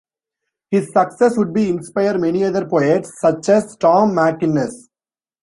His 0.71 0.91
success 0.91 1.37
would 1.37 1.53
be 1.53 1.69
inspire 1.69 2.17
many 2.17 2.43
other 2.43 2.67
poets, 2.67 3.19
such 3.21 3.47
as 3.49 3.75
Tom 3.75 4.13
MacInnes. 4.13 4.87